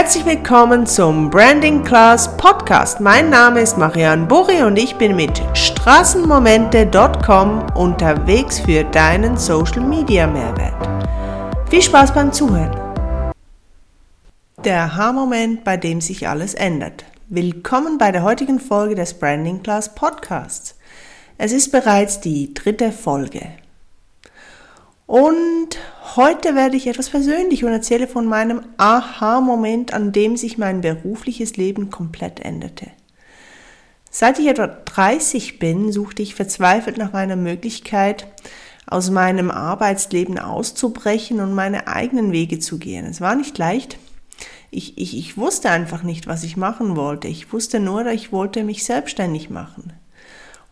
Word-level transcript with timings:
Herzlich 0.00 0.24
willkommen 0.24 0.86
zum 0.86 1.28
Branding 1.28 1.84
Class 1.84 2.34
Podcast. 2.38 3.00
Mein 3.00 3.28
Name 3.28 3.60
ist 3.60 3.76
Marianne 3.76 4.24
Burri 4.24 4.62
und 4.62 4.78
ich 4.78 4.96
bin 4.96 5.14
mit 5.14 5.42
straßenmomente.com 5.52 7.66
unterwegs 7.74 8.60
für 8.60 8.84
deinen 8.84 9.36
Social 9.36 9.82
Media 9.82 10.26
Mehrwert. 10.26 11.68
Viel 11.68 11.82
Spaß 11.82 12.14
beim 12.14 12.32
Zuhören. 12.32 12.74
Der 14.64 14.84
Aha-Moment, 14.84 15.64
bei 15.64 15.76
dem 15.76 16.00
sich 16.00 16.26
alles 16.26 16.54
ändert. 16.54 17.04
Willkommen 17.28 17.98
bei 17.98 18.10
der 18.10 18.22
heutigen 18.22 18.58
Folge 18.58 18.94
des 18.94 19.12
Branding 19.12 19.62
Class 19.62 19.94
Podcasts. 19.94 20.76
Es 21.36 21.52
ist 21.52 21.72
bereits 21.72 22.20
die 22.20 22.54
dritte 22.54 22.90
Folge. 22.90 23.42
Und 25.10 25.70
heute 26.14 26.54
werde 26.54 26.76
ich 26.76 26.86
etwas 26.86 27.10
persönlich 27.10 27.64
und 27.64 27.72
erzähle 27.72 28.06
von 28.06 28.26
meinem 28.26 28.62
Aha-Moment, 28.76 29.92
an 29.92 30.12
dem 30.12 30.36
sich 30.36 30.56
mein 30.56 30.82
berufliches 30.82 31.56
Leben 31.56 31.90
komplett 31.90 32.38
änderte. 32.38 32.92
Seit 34.08 34.38
ich 34.38 34.46
etwa 34.46 34.68
30 34.68 35.58
bin, 35.58 35.90
suchte 35.90 36.22
ich 36.22 36.36
verzweifelt 36.36 36.96
nach 36.96 37.12
meiner 37.12 37.34
Möglichkeit, 37.34 38.28
aus 38.86 39.10
meinem 39.10 39.50
Arbeitsleben 39.50 40.38
auszubrechen 40.38 41.40
und 41.40 41.54
meine 41.54 41.88
eigenen 41.88 42.30
Wege 42.30 42.60
zu 42.60 42.78
gehen. 42.78 43.04
Es 43.04 43.20
war 43.20 43.34
nicht 43.34 43.58
leicht. 43.58 43.98
Ich, 44.70 44.96
ich, 44.96 45.18
ich 45.18 45.36
wusste 45.36 45.70
einfach 45.70 46.04
nicht, 46.04 46.28
was 46.28 46.44
ich 46.44 46.56
machen 46.56 46.94
wollte. 46.94 47.26
Ich 47.26 47.52
wusste 47.52 47.80
nur, 47.80 48.06
ich 48.06 48.30
wollte 48.30 48.62
mich 48.62 48.84
selbstständig 48.84 49.50
machen. 49.50 49.92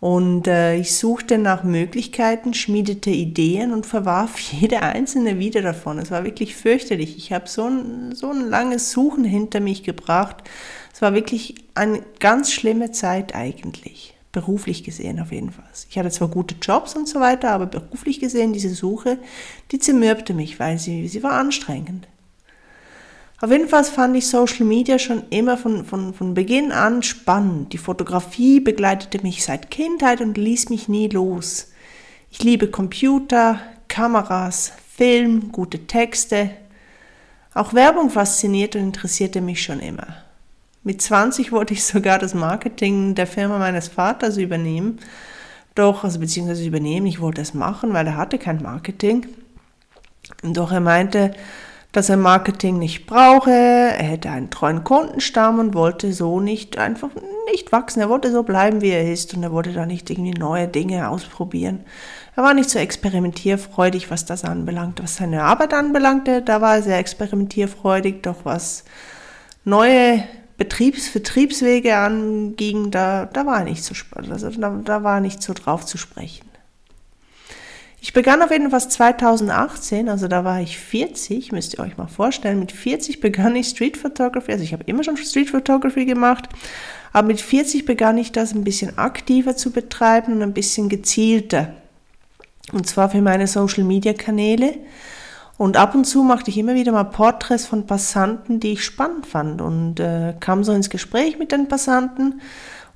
Und 0.01 0.47
äh, 0.47 0.77
ich 0.77 0.95
suchte 0.95 1.39
nach 1.39 1.65
Möglichkeiten, 1.65 2.55
schmiedete 2.55 3.11
Ideen 3.11 3.73
und 3.73 3.85
verwarf 3.85 4.39
jede 4.53 4.83
einzelne 4.83 5.39
wieder 5.39 5.63
davon. 5.63 5.99
Es 5.99 6.11
war 6.11 6.25
wirklich 6.25 6.55
fürchterlich. 6.55 7.17
Ich 7.17 7.33
habe 7.33 7.49
so 7.49 7.65
ein, 7.65 8.15
so 8.15 8.31
ein 8.31 8.49
langes 8.49 8.93
Suchen 8.93 9.25
hinter 9.25 9.61
mich 9.61 9.83
gebracht. 9.83 10.37
Es 10.93 11.03
war 11.03 11.15
wirklich 11.15 11.57
eine 11.75 12.03
ganz 12.21 12.53
schlimme 12.53 12.93
Zeit 12.93 13.35
eigentlich. 13.35 14.15
Beruflich 14.31 14.85
gesehen 14.85 15.21
auf 15.21 15.33
jeden 15.33 15.51
Fall. 15.51 15.65
Ich 15.89 15.99
hatte 15.99 16.11
zwar 16.11 16.29
gute 16.29 16.55
Jobs 16.61 16.95
und 16.95 17.09
so 17.09 17.19
weiter, 17.19 17.51
aber 17.51 17.67
beruflich 17.67 18.21
gesehen, 18.21 18.53
diese 18.53 18.71
Suche, 18.71 19.19
die 19.73 19.79
zermürbte 19.79 20.35
mich, 20.35 20.61
weil 20.61 20.79
sie, 20.79 21.09
sie 21.09 21.23
war 21.23 21.33
anstrengend. 21.33 22.07
Auf 23.41 23.53
jeden 23.53 23.69
Fall 23.69 23.85
fand 23.85 24.17
ich 24.17 24.27
Social 24.27 24.67
Media 24.67 24.99
schon 24.99 25.23
immer 25.31 25.57
von, 25.57 25.85
von, 25.85 26.13
von 26.13 26.35
Beginn 26.35 26.73
an 26.73 27.05
spannend. 27.05 27.73
Die 27.73 27.79
Fotografie 27.79 28.59
begleitete 28.59 29.23
mich 29.23 29.45
seit 29.45 29.71
Kindheit 29.71 30.21
und 30.21 30.37
ließ 30.37 30.71
mich 30.71 30.89
nie 30.89 31.09
los. 31.09 31.69
Ich 32.33 32.43
liebe 32.43 32.69
Computer, 32.69 33.61
Kameras, 33.87 34.73
Film, 34.97 35.53
gute 35.53 35.87
Texte. 35.87 36.51
Auch 37.55 37.75
Werbung 37.75 38.11
faszinierte 38.11 38.79
und 38.79 38.87
interessierte 38.87 39.41
mich 39.41 39.63
schon 39.63 39.79
immer. 39.79 40.17
Mit 40.83 41.01
20 41.01 41.53
wollte 41.53 41.75
ich 41.75 41.85
sogar 41.85 42.19
das 42.19 42.35
Marketing 42.35 43.15
der 43.15 43.29
Firma 43.29 43.59
meines 43.59 43.87
Vaters 43.87 44.37
übernehmen. 44.37 44.99
Doch, 45.77 46.03
also 46.03 46.19
beziehungsweise 46.19 46.67
übernehmen, 46.67 47.07
ich 47.07 47.21
wollte 47.21 47.41
es 47.41 47.55
machen, 47.55 47.93
weil 47.93 48.09
er 48.09 48.17
hatte 48.17 48.39
kein 48.39 48.61
Marketing. 48.63 49.27
Doch 50.43 50.73
er 50.73 50.81
meinte, 50.81 51.33
dass 51.93 52.11
er 52.11 52.19
Marketing 52.19 52.79
nicht 52.79 53.07
brauche, 53.07 53.51
er 53.51 54.05
hätte 54.05 54.31
einen 54.31 54.51
treuen 54.51 54.85
Kundenstamm 54.85 55.59
und 55.59 55.75
wollte 55.75 56.13
so 56.13 56.39
nicht 56.39 56.77
einfach 56.79 57.11
nicht 57.51 57.73
wachsen. 57.73 58.01
Er 58.01 58.11
wollte 58.11 58.31
so 58.31 58.43
bleiben, 58.43 58.83
wie 58.83 58.91
er 58.91 59.11
ist 59.11 59.35
und 59.35 59.43
er 59.43 59.53
wollte 59.53 59.73
da 59.73 59.87
nicht 59.87 60.11
irgendwie 60.11 60.39
neue 60.39 60.69
Dinge 60.69 61.09
ausprobieren. 61.09 61.81
Er 62.37 62.43
war 62.43 62.55
nicht 62.55 62.71
so 62.71 62.79
experimentierfreudig, 62.79 64.11
was 64.11 64.27
das 64.27 64.45
anbelangt. 64.45 65.03
Was 65.03 65.17
seine 65.17 65.43
Arbeit 65.43 65.73
anbelangte, 65.73 66.43
da 66.43 66.61
war 66.61 66.77
er 66.77 66.83
sehr 66.83 66.99
experimentierfreudig, 66.99 68.23
doch 68.23 68.45
was 68.45 68.85
neue 69.65 70.25
Betriebs-, 70.59 71.09
Vertriebswege 71.09 71.97
anging, 71.97 72.91
da, 72.91 73.27
da 73.27 73.47
war 73.47 73.61
er 73.61 73.65
nicht 73.65 73.83
so, 73.83 73.95
also 74.15 74.51
da, 74.51 74.71
da 74.85 75.03
war 75.03 75.21
nicht 75.21 75.43
so 75.43 75.55
drauf 75.55 75.87
zu 75.87 75.97
sprechen. 75.97 76.48
Ich 78.09 78.15
begann 78.15 78.41
auf 78.41 78.51
jeden 78.51 78.71
Fall 78.71 78.81
2018, 78.81 80.09
also 80.09 80.29
da 80.29 80.43
war 80.43 80.63
ich 80.63 80.79
40, 80.79 81.53
müsst 81.53 81.75
ihr 81.75 81.81
euch 81.81 81.99
mal 81.99 82.07
vorstellen. 82.07 82.59
Mit 82.59 82.73
40 82.73 83.21
begann 83.21 83.55
ich 83.55 83.69
Street 83.69 83.99
Photography, 83.99 84.51
also 84.51 84.65
ich 84.65 84.73
habe 84.73 84.85
immer 84.87 85.05
schon 85.05 85.19
Street 85.19 85.51
Photography 85.51 86.07
gemacht, 86.07 86.49
aber 87.13 87.27
mit 87.27 87.39
40 87.39 87.85
begann 87.85 88.17
ich 88.17 88.33
das 88.33 88.55
ein 88.55 88.65
bisschen 88.65 88.97
aktiver 88.97 89.57
zu 89.57 89.73
betreiben 89.73 90.33
und 90.33 90.43
ein 90.43 90.55
bisschen 90.55 90.89
gezielter. 90.89 91.75
Und 92.73 92.87
zwar 92.87 93.11
für 93.11 93.21
meine 93.21 93.47
Social 93.47 93.85
Media 93.85 94.15
Kanäle. 94.15 94.79
Und 95.59 95.77
ab 95.77 95.95
und 95.95 96.07
zu 96.07 96.23
machte 96.23 96.49
ich 96.49 96.57
immer 96.57 96.75
wieder 96.75 96.93
mal 96.93 97.05
Porträts 97.05 97.67
von 97.67 97.87
Passanten, 97.87 98.59
die 98.59 98.73
ich 98.73 98.87
spannend 98.87 99.27
fand 99.27 99.61
und 99.61 100.01
äh, 100.01 100.33
kam 100.41 100.65
so 100.65 100.73
ins 100.73 100.89
Gespräch 100.89 101.39
mit 101.39 101.53
den 101.53 101.69
Passanten 101.69 102.41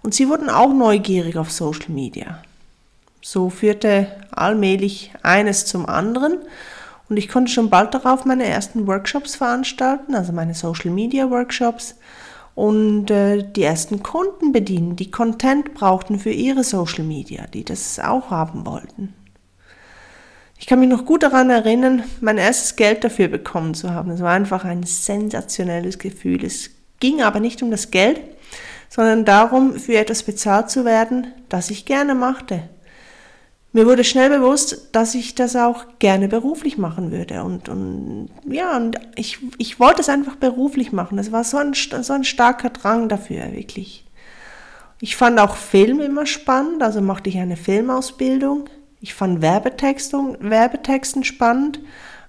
und 0.02 0.14
sie 0.14 0.30
wurden 0.30 0.48
auch 0.48 0.72
neugierig 0.72 1.36
auf 1.36 1.52
Social 1.52 1.90
Media. 1.90 2.38
So 3.22 3.48
führte 3.50 4.08
allmählich 4.32 5.12
eines 5.22 5.64
zum 5.64 5.86
anderen 5.86 6.38
und 7.08 7.16
ich 7.16 7.28
konnte 7.28 7.52
schon 7.52 7.70
bald 7.70 7.94
darauf 7.94 8.24
meine 8.24 8.44
ersten 8.44 8.86
Workshops 8.86 9.36
veranstalten, 9.36 10.14
also 10.14 10.32
meine 10.32 10.54
Social 10.54 10.90
Media 10.90 11.30
Workshops 11.30 11.94
und 12.54 13.10
äh, 13.10 13.42
die 13.42 13.62
ersten 13.62 14.02
Kunden 14.02 14.52
bedienen, 14.52 14.96
die 14.96 15.10
Content 15.10 15.72
brauchten 15.72 16.18
für 16.18 16.30
ihre 16.30 16.64
Social 16.64 17.04
Media, 17.04 17.46
die 17.46 17.64
das 17.64 17.98
auch 17.98 18.30
haben 18.30 18.66
wollten. 18.66 19.14
Ich 20.58 20.66
kann 20.66 20.80
mich 20.80 20.88
noch 20.88 21.04
gut 21.04 21.22
daran 21.22 21.50
erinnern, 21.50 22.04
mein 22.20 22.38
erstes 22.38 22.76
Geld 22.76 23.04
dafür 23.04 23.28
bekommen 23.28 23.74
zu 23.74 23.90
haben. 23.90 24.10
Es 24.10 24.20
war 24.20 24.32
einfach 24.32 24.64
ein 24.64 24.84
sensationelles 24.84 25.98
Gefühl. 25.98 26.44
Es 26.44 26.70
ging 27.00 27.20
aber 27.22 27.40
nicht 27.40 27.62
um 27.62 27.70
das 27.70 27.90
Geld, 27.90 28.20
sondern 28.88 29.24
darum, 29.24 29.74
für 29.74 29.96
etwas 29.96 30.22
bezahlt 30.22 30.70
zu 30.70 30.84
werden, 30.84 31.28
das 31.48 31.70
ich 31.70 31.84
gerne 31.84 32.14
machte, 32.14 32.62
mir 33.72 33.86
wurde 33.86 34.04
schnell 34.04 34.28
bewusst, 34.28 34.88
dass 34.92 35.14
ich 35.14 35.34
das 35.34 35.56
auch 35.56 35.84
gerne 35.98 36.28
beruflich 36.28 36.76
machen 36.76 37.10
würde. 37.10 37.42
Und, 37.42 37.70
und 37.70 38.28
ja, 38.46 38.76
und 38.76 38.98
ich, 39.16 39.38
ich 39.56 39.80
wollte 39.80 40.02
es 40.02 40.10
einfach 40.10 40.36
beruflich 40.36 40.92
machen. 40.92 41.16
Das 41.16 41.32
war 41.32 41.42
so 41.42 41.56
ein, 41.56 41.72
so 41.74 42.12
ein 42.12 42.24
starker 42.24 42.70
Drang 42.70 43.08
dafür, 43.08 43.52
wirklich. 43.52 44.04
Ich 45.00 45.16
fand 45.16 45.40
auch 45.40 45.56
Film 45.56 46.00
immer 46.00 46.26
spannend, 46.26 46.82
also 46.82 47.00
machte 47.00 47.30
ich 47.30 47.38
eine 47.38 47.56
Filmausbildung. 47.56 48.68
Ich 49.00 49.14
fand 49.14 49.42
Werbetextung, 49.42 50.36
Werbetexten 50.38 51.24
spannend, 51.24 51.80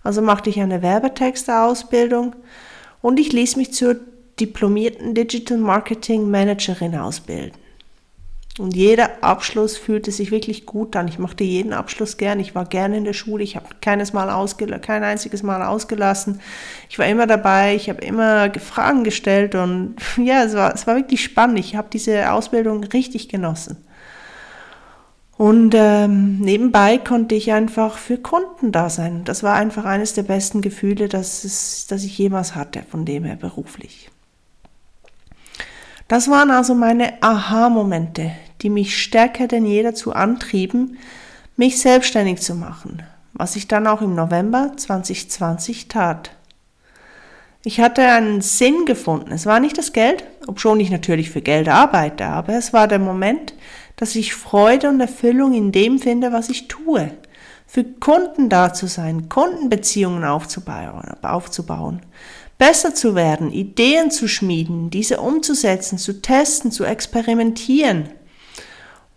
also 0.01 0.21
machte 0.21 0.49
ich 0.49 0.59
eine 0.59 0.81
Werbetexteausbildung. 0.81 2.35
Und 3.01 3.19
ich 3.19 3.31
ließ 3.31 3.57
mich 3.57 3.73
zur 3.73 3.97
diplomierten 4.39 5.13
Digital 5.13 5.57
Marketing 5.57 6.31
Managerin 6.31 6.95
ausbilden. 6.95 7.62
Und 8.59 8.75
jeder 8.75 9.23
Abschluss 9.23 9.77
fühlte 9.77 10.11
sich 10.11 10.29
wirklich 10.29 10.67
gut 10.67 10.95
an. 10.95 11.07
Ich 11.07 11.17
mochte 11.17 11.43
jeden 11.43 11.73
Abschluss 11.73 12.17
gern. 12.17 12.39
Ich 12.39 12.53
war 12.53 12.65
gerne 12.65 12.97
in 12.97 13.03
der 13.03 13.13
Schule. 13.13 13.43
Ich 13.43 13.55
habe 13.55 13.65
keines 13.81 14.13
Mal 14.13 14.29
kein 14.79 15.03
einziges 15.03 15.41
Mal 15.41 15.63
ausgelassen. 15.63 16.39
Ich 16.87 16.99
war 16.99 17.07
immer 17.07 17.25
dabei. 17.25 17.75
Ich 17.75 17.89
habe 17.89 18.05
immer 18.05 18.51
Fragen 18.59 19.03
gestellt 19.03 19.55
und 19.55 19.95
ja, 20.17 20.43
es 20.43 20.53
war, 20.53 20.73
es 20.75 20.85
war 20.85 20.95
wirklich 20.95 21.23
spannend. 21.23 21.57
Ich 21.57 21.75
habe 21.75 21.87
diese 21.91 22.31
Ausbildung 22.31 22.83
richtig 22.83 23.27
genossen. 23.27 23.77
Und 25.35 25.73
ähm, 25.75 26.37
nebenbei 26.37 26.99
konnte 26.99 27.33
ich 27.33 27.51
einfach 27.51 27.97
für 27.97 28.19
Kunden 28.19 28.71
da 28.71 28.91
sein. 28.91 29.23
Das 29.23 29.41
war 29.41 29.55
einfach 29.55 29.83
eines 29.83 30.13
der 30.13 30.23
besten 30.23 30.61
Gefühle, 30.61 31.09
das, 31.09 31.43
es, 31.43 31.87
das 31.87 32.03
ich 32.03 32.19
jemals 32.19 32.53
hatte, 32.53 32.83
von 32.83 33.03
dem 33.03 33.23
her 33.23 33.35
beruflich. 33.35 34.11
Das 36.13 36.29
waren 36.29 36.51
also 36.51 36.75
meine 36.75 37.23
Aha-Momente, 37.23 38.29
die 38.61 38.69
mich 38.69 39.01
stärker 39.01 39.47
denn 39.47 39.65
je 39.65 39.81
dazu 39.81 40.13
antrieben, 40.13 40.99
mich 41.57 41.81
selbstständig 41.81 42.39
zu 42.39 42.53
machen, 42.53 43.01
was 43.33 43.55
ich 43.55 43.67
dann 43.67 43.87
auch 43.87 43.99
im 43.99 44.13
November 44.13 44.73
2020 44.77 45.87
tat. 45.87 46.29
Ich 47.63 47.79
hatte 47.79 48.03
einen 48.03 48.41
Sinn 48.41 48.85
gefunden. 48.85 49.31
Es 49.31 49.47
war 49.47 49.59
nicht 49.59 49.75
das 49.79 49.91
Geld, 49.91 50.23
obschon 50.45 50.79
ich 50.79 50.91
natürlich 50.91 51.31
für 51.31 51.41
Geld 51.41 51.67
arbeite, 51.67 52.25
aber 52.25 52.53
es 52.53 52.73
war 52.73 52.87
der 52.87 52.99
Moment, 52.99 53.55
dass 53.95 54.15
ich 54.15 54.35
Freude 54.35 54.89
und 54.89 55.01
Erfüllung 55.01 55.55
in 55.55 55.71
dem 55.71 55.97
finde, 55.97 56.31
was 56.31 56.49
ich 56.49 56.67
tue. 56.67 57.09
Für 57.65 57.83
Kunden 57.83 58.49
da 58.49 58.71
zu 58.71 58.85
sein, 58.85 59.29
Kundenbeziehungen 59.29 60.25
aufzubauen, 60.25 61.15
aufzubauen 61.23 62.01
besser 62.63 62.95
zu 62.95 63.13
werden, 63.13 63.51
Ideen 63.51 64.09
zu 64.09 64.29
schmieden, 64.29 64.89
diese 64.89 65.19
umzusetzen, 65.19 65.97
zu 65.97 66.21
testen, 66.21 66.71
zu 66.71 66.85
experimentieren. 66.85 68.07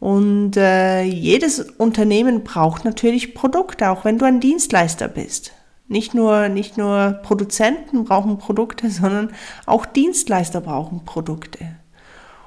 Und 0.00 0.56
äh, 0.56 1.02
jedes 1.02 1.60
Unternehmen 1.60 2.42
braucht 2.42 2.84
natürlich 2.84 3.34
Produkte, 3.34 3.90
auch 3.90 4.04
wenn 4.04 4.18
du 4.18 4.24
ein 4.24 4.40
Dienstleister 4.40 5.06
bist. 5.06 5.52
Nicht 5.86 6.12
nur, 6.12 6.48
nicht 6.48 6.76
nur 6.76 7.20
Produzenten 7.22 8.02
brauchen 8.02 8.38
Produkte, 8.38 8.90
sondern 8.90 9.30
auch 9.64 9.86
Dienstleister 9.86 10.60
brauchen 10.60 11.04
Produkte. 11.04 11.76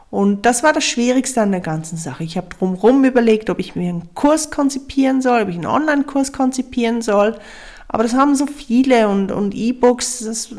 Und 0.10 0.46
das 0.46 0.64
war 0.64 0.74
das 0.74 0.84
Schwierigste 0.84 1.40
an 1.40 1.52
der 1.52 1.62
ganzen 1.62 1.96
Sache. 1.96 2.26
Ich 2.26 2.36
habe 2.36 2.50
drumherum 2.50 3.06
überlegt, 3.06 3.50
ob 3.50 3.60
ich 3.60 3.74
mir 3.74 3.88
einen 3.88 4.14
Kurs 4.16 4.52
konzipieren 4.52 5.22
soll, 5.22 5.44
ob 5.44 5.48
ich 5.48 5.56
einen 5.56 5.66
Online-Kurs 5.66 6.34
konzipieren 6.34 7.02
soll. 7.02 7.40
Aber 7.92 8.04
das 8.04 8.14
haben 8.14 8.36
so 8.36 8.46
viele 8.46 9.10
und, 9.10 9.32
und 9.32 9.56
E-Books, 9.56 10.20
das, 10.20 10.50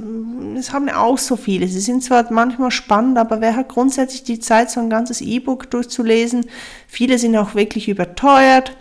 das 0.56 0.72
haben 0.72 0.88
auch 0.88 1.16
so 1.16 1.36
viele. 1.36 1.68
Sie 1.68 1.78
sind 1.78 2.02
zwar 2.02 2.30
manchmal 2.32 2.72
spannend, 2.72 3.18
aber 3.18 3.40
wer 3.40 3.54
hat 3.54 3.68
grundsätzlich 3.68 4.24
die 4.24 4.40
Zeit, 4.40 4.68
so 4.68 4.80
ein 4.80 4.90
ganzes 4.90 5.20
E-Book 5.20 5.70
durchzulesen? 5.70 6.46
Viele 6.88 7.18
sind 7.18 7.36
auch 7.36 7.54
wirklich 7.54 7.88
überteuert. 7.88 8.76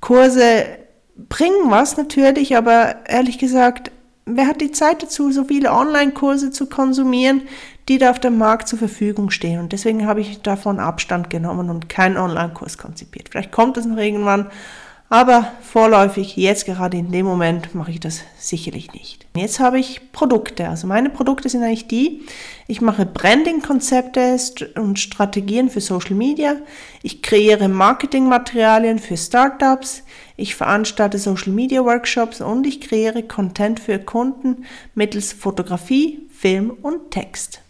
Kurse 0.00 0.66
bringen 1.16 1.70
was 1.70 1.96
natürlich, 1.96 2.54
aber 2.54 2.96
ehrlich 3.06 3.38
gesagt, 3.38 3.90
wer 4.26 4.46
hat 4.46 4.60
die 4.60 4.72
Zeit 4.72 5.02
dazu, 5.02 5.30
so 5.30 5.44
viele 5.44 5.72
Online-Kurse 5.72 6.50
zu 6.50 6.66
konsumieren, 6.66 7.42
die 7.88 7.96
da 7.96 8.10
auf 8.10 8.20
dem 8.20 8.36
Markt 8.36 8.68
zur 8.68 8.78
Verfügung 8.78 9.30
stehen? 9.30 9.58
Und 9.58 9.72
deswegen 9.72 10.06
habe 10.06 10.20
ich 10.20 10.42
davon 10.42 10.80
Abstand 10.80 11.30
genommen 11.30 11.70
und 11.70 11.88
keinen 11.88 12.18
Online-Kurs 12.18 12.76
konzipiert. 12.76 13.30
Vielleicht 13.30 13.52
kommt 13.52 13.78
es 13.78 13.86
noch 13.86 13.96
irgendwann, 13.96 14.50
aber 15.08 15.52
vorläufig, 15.62 16.36
jetzt 16.36 16.66
gerade 16.66 16.96
in 16.96 17.12
dem 17.12 17.26
Moment, 17.26 17.74
mache 17.74 17.92
ich 17.92 18.00
das 18.00 18.22
sicherlich 18.38 18.92
nicht. 18.92 19.26
Jetzt 19.36 19.60
habe 19.60 19.78
ich 19.78 20.12
Produkte. 20.12 20.68
Also 20.68 20.86
meine 20.86 21.10
Produkte 21.10 21.48
sind 21.48 21.62
eigentlich 21.62 21.86
die, 21.86 22.22
ich 22.66 22.80
mache 22.80 23.06
Branding-Konzepte 23.06 24.36
und 24.74 24.98
Strategien 24.98 25.70
für 25.70 25.80
Social 25.80 26.16
Media. 26.16 26.56
Ich 27.02 27.22
kreiere 27.22 27.68
Marketingmaterialien 27.68 28.98
für 28.98 29.16
Startups. 29.16 30.02
Ich 30.36 30.56
veranstalte 30.56 31.18
Social 31.18 31.52
Media 31.52 31.84
Workshops 31.84 32.40
und 32.40 32.66
ich 32.66 32.80
kreiere 32.80 33.22
Content 33.22 33.78
für 33.78 34.00
Kunden 34.00 34.64
mittels 34.94 35.32
Fotografie, 35.32 36.26
Film 36.30 36.70
und 36.82 37.12
Text. 37.12 37.60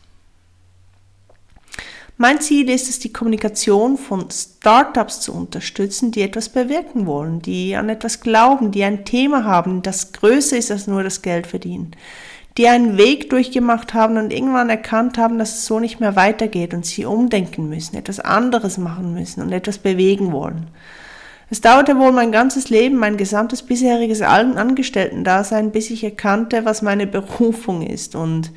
Mein 2.19 2.41
Ziel 2.41 2.71
ist 2.71 2.89
es, 2.89 2.99
die 2.99 3.13
Kommunikation 3.13 3.99
von 3.99 4.31
Startups 4.31 5.21
zu 5.21 5.35
unterstützen, 5.35 6.13
die 6.13 6.23
etwas 6.23 6.49
bewirken 6.49 7.05
wollen, 7.05 7.43
die 7.43 7.77
an 7.77 7.91
etwas 7.91 8.21
glauben, 8.21 8.71
die 8.71 8.85
ein 8.85 9.05
Thema 9.05 9.45
haben, 9.45 9.83
das 9.83 10.13
größer 10.13 10.57
ist 10.57 10.71
als 10.71 10.87
nur 10.87 11.03
das 11.03 11.21
Geld 11.21 11.47
verdienen, 11.47 11.91
die 12.57 12.69
einen 12.69 12.97
Weg 12.97 13.29
durchgemacht 13.29 13.93
haben 13.93 14.17
und 14.17 14.33
irgendwann 14.33 14.71
erkannt 14.71 15.19
haben, 15.19 15.39
dass 15.39 15.57
es 15.57 15.67
so 15.67 15.79
nicht 15.79 16.01
mehr 16.01 16.17
weitergeht 16.17 16.73
und 16.73 16.87
sie 16.87 17.05
umdenken 17.05 17.69
müssen, 17.69 17.97
etwas 17.97 18.19
anderes 18.19 18.79
machen 18.79 19.13
müssen 19.13 19.43
und 19.43 19.53
etwas 19.53 19.77
bewegen 19.77 20.33
wollen. 20.33 20.69
Es 21.51 21.61
dauerte 21.61 21.99
wohl 21.99 22.13
mein 22.13 22.33
ganzes 22.33 22.71
Leben, 22.71 22.97
mein 22.97 23.19
gesamtes 23.19 23.63
bisheriges 23.63 24.23
Angestellten-Dasein, 24.23 25.71
bis 25.71 25.91
ich 25.91 26.03
erkannte, 26.03 26.65
was 26.65 26.81
meine 26.81 27.07
Berufung 27.07 27.83
ist 27.83 28.17
und 28.17 28.53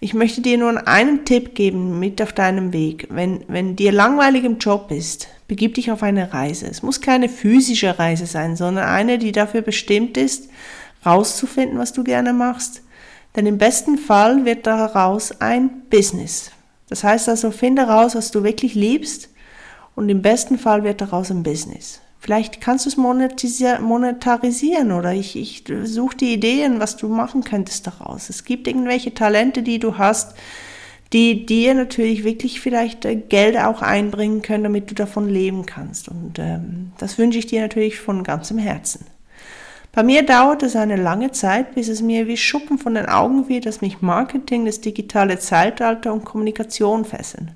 ich 0.00 0.14
möchte 0.14 0.40
dir 0.40 0.56
nur 0.56 0.88
einen 0.88 1.26
Tipp 1.26 1.54
geben 1.54 1.98
mit 2.00 2.22
auf 2.22 2.32
deinem 2.32 2.72
Weg. 2.72 3.06
Wenn, 3.10 3.44
wenn 3.48 3.76
dir 3.76 3.92
langweilig 3.92 4.44
im 4.44 4.58
Job 4.58 4.90
ist, 4.90 5.28
begib 5.46 5.74
dich 5.74 5.90
auf 5.90 6.02
eine 6.02 6.32
Reise. 6.32 6.66
Es 6.66 6.82
muss 6.82 7.02
keine 7.02 7.28
physische 7.28 7.98
Reise 7.98 8.24
sein, 8.24 8.56
sondern 8.56 8.86
eine, 8.88 9.18
die 9.18 9.32
dafür 9.32 9.60
bestimmt 9.60 10.16
ist, 10.16 10.48
rauszufinden, 11.04 11.78
was 11.78 11.92
du 11.92 12.02
gerne 12.02 12.32
machst. 12.32 12.82
Denn 13.36 13.46
im 13.46 13.58
besten 13.58 13.98
Fall 13.98 14.46
wird 14.46 14.66
daraus 14.66 15.40
ein 15.40 15.82
Business. 15.90 16.50
Das 16.88 17.04
heißt 17.04 17.28
also, 17.28 17.50
finde 17.50 17.82
raus, 17.82 18.14
was 18.14 18.30
du 18.30 18.42
wirklich 18.42 18.74
liebst 18.74 19.28
und 19.94 20.08
im 20.08 20.22
besten 20.22 20.58
Fall 20.58 20.82
wird 20.82 21.02
daraus 21.02 21.30
ein 21.30 21.42
Business. 21.42 22.00
Vielleicht 22.22 22.60
kannst 22.60 22.84
du 22.84 22.90
es 22.90 22.98
monetarisieren 22.98 24.92
oder 24.92 25.14
ich, 25.14 25.36
ich 25.36 25.64
suche 25.84 26.18
die 26.18 26.34
Ideen, 26.34 26.78
was 26.78 26.96
du 26.96 27.08
machen 27.08 27.44
könntest 27.44 27.86
daraus. 27.86 28.28
Es 28.28 28.44
gibt 28.44 28.68
irgendwelche 28.68 29.14
Talente, 29.14 29.62
die 29.62 29.78
du 29.78 29.96
hast, 29.96 30.34
die 31.14 31.46
dir 31.46 31.74
natürlich 31.74 32.22
wirklich 32.22 32.60
vielleicht 32.60 33.06
äh, 33.06 33.16
Geld 33.16 33.56
auch 33.56 33.80
einbringen 33.80 34.42
können, 34.42 34.64
damit 34.64 34.90
du 34.90 34.94
davon 34.94 35.28
leben 35.30 35.64
kannst. 35.64 36.08
Und 36.08 36.38
ähm, 36.38 36.92
das 36.98 37.16
wünsche 37.16 37.38
ich 37.38 37.46
dir 37.46 37.62
natürlich 37.62 37.98
von 37.98 38.22
ganzem 38.22 38.58
Herzen. 38.58 39.06
Bei 39.92 40.02
mir 40.02 40.22
dauert 40.22 40.62
es 40.62 40.76
eine 40.76 40.96
lange 40.96 41.32
Zeit, 41.32 41.74
bis 41.74 41.88
es 41.88 42.02
mir 42.02 42.28
wie 42.28 42.36
Schuppen 42.36 42.78
von 42.78 42.94
den 42.94 43.06
Augen 43.06 43.48
wird, 43.48 43.64
dass 43.66 43.80
mich 43.80 44.02
Marketing, 44.02 44.66
das 44.66 44.82
digitale 44.82 45.38
Zeitalter 45.38 46.12
und 46.12 46.24
Kommunikation 46.24 47.06
fesseln. 47.06 47.52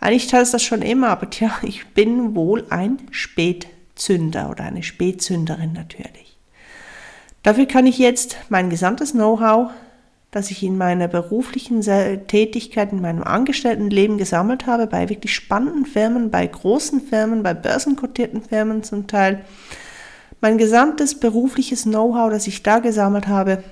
Eigentlich 0.00 0.28
tat 0.28 0.42
es 0.42 0.52
das 0.52 0.62
schon 0.62 0.80
immer, 0.80 1.08
aber 1.08 1.28
tja, 1.28 1.58
ich 1.62 1.86
bin 1.88 2.34
wohl 2.34 2.64
ein 2.70 2.98
Spät 3.10 3.66
Zünder 3.96 4.50
oder 4.50 4.64
eine 4.64 4.82
Spätzünderin 4.82 5.72
natürlich. 5.72 6.38
Dafür 7.42 7.66
kann 7.66 7.86
ich 7.86 7.98
jetzt 7.98 8.36
mein 8.48 8.70
gesamtes 8.70 9.12
Know-how, 9.12 9.70
das 10.30 10.50
ich 10.50 10.62
in 10.62 10.76
meiner 10.76 11.08
beruflichen 11.08 11.80
Tätigkeit, 11.80 12.92
in 12.92 13.00
meinem 13.00 13.22
Angestelltenleben 13.22 14.18
gesammelt 14.18 14.66
habe, 14.66 14.86
bei 14.86 15.08
wirklich 15.08 15.34
spannenden 15.34 15.86
Firmen, 15.86 16.30
bei 16.30 16.46
großen 16.46 17.00
Firmen, 17.00 17.42
bei 17.42 17.54
börsenkotierten 17.54 18.42
Firmen 18.42 18.82
zum 18.82 19.06
Teil, 19.06 19.44
mein 20.40 20.58
gesamtes 20.58 21.18
berufliches 21.18 21.84
Know-how, 21.84 22.30
das 22.30 22.46
ich 22.46 22.62
da 22.62 22.80
gesammelt 22.80 23.28
habe, 23.28 23.62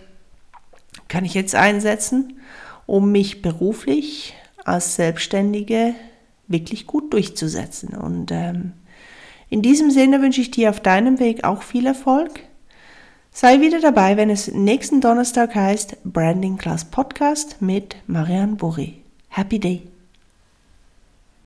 kann 1.08 1.24
ich 1.24 1.34
jetzt 1.34 1.54
einsetzen, 1.54 2.40
um 2.86 3.12
mich 3.12 3.42
beruflich 3.42 4.34
als 4.64 4.96
Selbstständige 4.96 5.94
wirklich 6.48 6.86
gut 6.86 7.12
durchzusetzen. 7.12 7.90
Und 7.90 8.30
ähm, 8.30 8.72
in 9.50 9.62
diesem 9.62 9.90
Sinne 9.90 10.20
wünsche 10.22 10.40
ich 10.40 10.50
dir 10.50 10.70
auf 10.70 10.80
deinem 10.80 11.18
Weg 11.20 11.44
auch 11.44 11.62
viel 11.62 11.86
Erfolg. 11.86 12.40
Sei 13.30 13.60
wieder 13.60 13.80
dabei, 13.80 14.16
wenn 14.16 14.30
es 14.30 14.48
nächsten 14.52 15.00
Donnerstag 15.00 15.54
heißt 15.54 15.96
Branding 16.04 16.56
Class 16.56 16.84
Podcast 16.84 17.60
mit 17.60 17.96
Marianne 18.06 18.56
Burri. 18.56 19.02
Happy 19.28 19.58
Day! 19.58 19.93